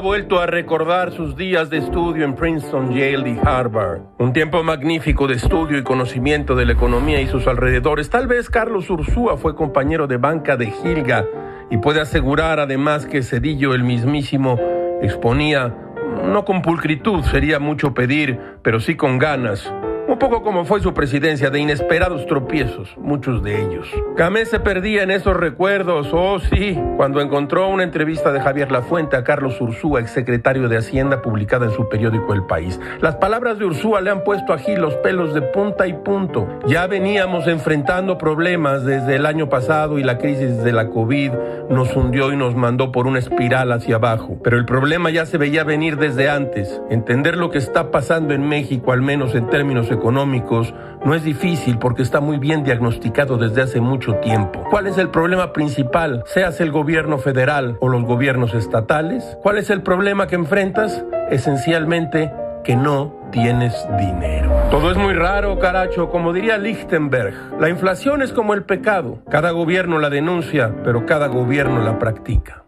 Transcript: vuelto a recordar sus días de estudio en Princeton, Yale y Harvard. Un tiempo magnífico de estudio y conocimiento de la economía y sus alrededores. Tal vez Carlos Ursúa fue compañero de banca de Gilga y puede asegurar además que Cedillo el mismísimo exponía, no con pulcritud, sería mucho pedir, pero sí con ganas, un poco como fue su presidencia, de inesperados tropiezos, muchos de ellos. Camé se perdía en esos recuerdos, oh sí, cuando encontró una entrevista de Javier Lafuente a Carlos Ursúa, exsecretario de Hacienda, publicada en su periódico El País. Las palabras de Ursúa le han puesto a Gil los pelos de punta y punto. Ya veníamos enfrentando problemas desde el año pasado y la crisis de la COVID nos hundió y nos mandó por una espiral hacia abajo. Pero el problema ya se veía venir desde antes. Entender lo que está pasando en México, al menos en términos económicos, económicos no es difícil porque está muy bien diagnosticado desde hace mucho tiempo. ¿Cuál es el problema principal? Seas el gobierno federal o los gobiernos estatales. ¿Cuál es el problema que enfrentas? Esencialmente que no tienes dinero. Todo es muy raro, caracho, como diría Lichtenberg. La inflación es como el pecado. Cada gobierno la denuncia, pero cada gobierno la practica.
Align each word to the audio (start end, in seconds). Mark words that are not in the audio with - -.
vuelto 0.00 0.40
a 0.40 0.46
recordar 0.46 1.12
sus 1.12 1.36
días 1.36 1.68
de 1.68 1.78
estudio 1.78 2.24
en 2.24 2.34
Princeton, 2.34 2.92
Yale 2.92 3.30
y 3.30 3.38
Harvard. 3.42 4.00
Un 4.18 4.32
tiempo 4.32 4.62
magnífico 4.62 5.28
de 5.28 5.34
estudio 5.34 5.78
y 5.78 5.82
conocimiento 5.82 6.54
de 6.54 6.64
la 6.64 6.72
economía 6.72 7.20
y 7.20 7.26
sus 7.26 7.46
alrededores. 7.46 8.08
Tal 8.08 8.26
vez 8.26 8.48
Carlos 8.48 8.88
Ursúa 8.88 9.36
fue 9.36 9.54
compañero 9.54 10.06
de 10.06 10.16
banca 10.16 10.56
de 10.56 10.70
Gilga 10.70 11.26
y 11.70 11.76
puede 11.76 12.00
asegurar 12.00 12.60
además 12.60 13.06
que 13.06 13.22
Cedillo 13.22 13.74
el 13.74 13.84
mismísimo 13.84 14.58
exponía, 15.02 15.74
no 16.24 16.44
con 16.44 16.62
pulcritud, 16.62 17.22
sería 17.24 17.58
mucho 17.58 17.92
pedir, 17.92 18.40
pero 18.62 18.80
sí 18.80 18.96
con 18.96 19.18
ganas, 19.18 19.72
un 20.10 20.18
poco 20.18 20.42
como 20.42 20.64
fue 20.64 20.80
su 20.80 20.92
presidencia, 20.92 21.50
de 21.50 21.60
inesperados 21.60 22.26
tropiezos, 22.26 22.96
muchos 22.98 23.44
de 23.44 23.62
ellos. 23.62 23.86
Camé 24.16 24.44
se 24.44 24.58
perdía 24.58 25.04
en 25.04 25.12
esos 25.12 25.36
recuerdos, 25.36 26.08
oh 26.12 26.40
sí, 26.40 26.76
cuando 26.96 27.20
encontró 27.20 27.68
una 27.68 27.84
entrevista 27.84 28.32
de 28.32 28.40
Javier 28.40 28.72
Lafuente 28.72 29.16
a 29.16 29.22
Carlos 29.22 29.60
Ursúa, 29.60 30.00
exsecretario 30.00 30.68
de 30.68 30.78
Hacienda, 30.78 31.22
publicada 31.22 31.66
en 31.66 31.72
su 31.72 31.88
periódico 31.88 32.34
El 32.34 32.44
País. 32.44 32.80
Las 33.00 33.16
palabras 33.16 33.58
de 33.58 33.66
Ursúa 33.66 34.00
le 34.00 34.10
han 34.10 34.24
puesto 34.24 34.52
a 34.52 34.58
Gil 34.58 34.80
los 34.80 34.94
pelos 34.96 35.32
de 35.32 35.42
punta 35.42 35.86
y 35.86 35.92
punto. 35.92 36.48
Ya 36.66 36.88
veníamos 36.88 37.46
enfrentando 37.46 38.18
problemas 38.18 38.84
desde 38.84 39.14
el 39.14 39.26
año 39.26 39.48
pasado 39.48 39.98
y 39.98 40.02
la 40.02 40.18
crisis 40.18 40.64
de 40.64 40.72
la 40.72 40.88
COVID 40.88 41.30
nos 41.70 41.94
hundió 41.94 42.32
y 42.32 42.36
nos 42.36 42.56
mandó 42.56 42.90
por 42.90 43.06
una 43.06 43.20
espiral 43.20 43.70
hacia 43.70 43.96
abajo. 43.96 44.38
Pero 44.42 44.56
el 44.56 44.64
problema 44.64 45.10
ya 45.10 45.24
se 45.24 45.38
veía 45.38 45.62
venir 45.62 45.98
desde 45.98 46.28
antes. 46.28 46.82
Entender 46.90 47.36
lo 47.36 47.50
que 47.50 47.58
está 47.58 47.92
pasando 47.92 48.34
en 48.34 48.48
México, 48.48 48.92
al 48.92 49.02
menos 49.02 49.36
en 49.36 49.48
términos 49.48 49.86
económicos, 49.86 49.99
económicos 50.00 50.74
no 51.04 51.14
es 51.14 51.22
difícil 51.22 51.78
porque 51.78 52.02
está 52.02 52.20
muy 52.20 52.38
bien 52.38 52.64
diagnosticado 52.64 53.36
desde 53.36 53.62
hace 53.62 53.80
mucho 53.80 54.14
tiempo. 54.16 54.64
¿Cuál 54.70 54.86
es 54.86 54.98
el 54.98 55.10
problema 55.10 55.52
principal? 55.52 56.22
Seas 56.26 56.60
el 56.60 56.72
gobierno 56.72 57.18
federal 57.18 57.76
o 57.80 57.88
los 57.88 58.02
gobiernos 58.04 58.54
estatales. 58.54 59.36
¿Cuál 59.42 59.58
es 59.58 59.70
el 59.70 59.82
problema 59.82 60.26
que 60.26 60.36
enfrentas? 60.36 61.04
Esencialmente 61.30 62.32
que 62.64 62.76
no 62.76 63.28
tienes 63.30 63.74
dinero. 63.98 64.50
Todo 64.70 64.90
es 64.90 64.96
muy 64.96 65.14
raro, 65.14 65.58
caracho, 65.58 66.10
como 66.10 66.32
diría 66.32 66.58
Lichtenberg. 66.58 67.34
La 67.58 67.68
inflación 67.68 68.22
es 68.22 68.32
como 68.32 68.54
el 68.54 68.64
pecado. 68.64 69.18
Cada 69.30 69.50
gobierno 69.50 69.98
la 69.98 70.10
denuncia, 70.10 70.74
pero 70.84 71.06
cada 71.06 71.28
gobierno 71.28 71.82
la 71.82 71.98
practica. 71.98 72.62